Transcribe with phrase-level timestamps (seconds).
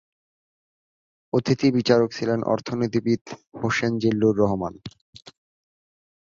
[1.33, 3.21] অতিথি বিচারক ছিলেন অর্থনীতিবিদ
[3.61, 4.73] হোসেন জিল্লুর রহমান।